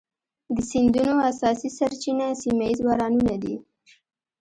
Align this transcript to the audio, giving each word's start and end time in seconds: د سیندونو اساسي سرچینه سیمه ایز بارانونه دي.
د 0.55 0.57
سیندونو 0.69 1.13
اساسي 1.31 1.69
سرچینه 1.77 2.27
سیمه 2.41 2.65
ایز 2.67 2.79
بارانونه 2.87 3.35
دي. 3.43 3.55